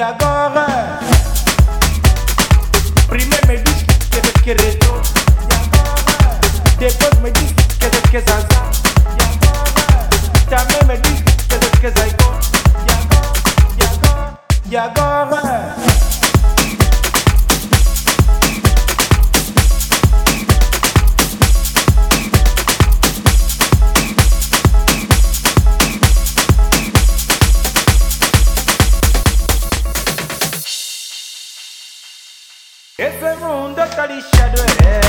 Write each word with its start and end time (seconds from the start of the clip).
y 0.00 0.02
agora 0.02 0.98
Primeiro 3.06 3.46
me 3.48 3.58
diz 3.58 3.84
que 4.10 4.16
é 4.16 4.20
de 4.22 4.32
querer 4.42 4.78
Depois 6.78 7.20
me 7.20 7.30
diz 7.32 7.52
que 7.78 7.84
é 7.84 7.90
que 8.10 8.20
zanzar 8.20 8.70
Também 10.48 10.84
me 10.86 10.96
diz 11.02 11.20
que 11.20 11.54
é 11.54 11.58
de 11.58 11.70
que 11.80 11.90
zaigor 11.90 12.40
E 14.70 14.76
agora 14.76 15.09
Esse 33.00 33.34
mundo 33.42 33.80
está 33.80 34.04
lixado, 34.04 34.60
é. 34.84 35.00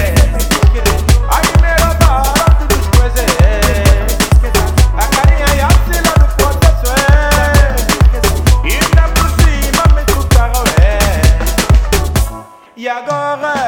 A 1.28 1.42
primeira 1.42 1.94
bala, 1.96 2.46
tudo 2.58 2.74
as 2.74 2.88
coisas, 2.98 3.30
é. 3.42 3.60
A 4.98 5.06
carinha 5.08 5.56
e 5.58 5.60
a 5.60 5.70
fila 5.70 6.14
do 6.18 6.28
processo, 6.38 6.88
é. 6.96 8.66
E 8.66 8.72
ainda 8.72 9.10
por 9.10 9.30
cima, 9.42 9.84
me 9.94 10.04
carro, 10.34 10.64
é. 10.82 11.00
E 12.78 12.88
agora? 12.88 13.61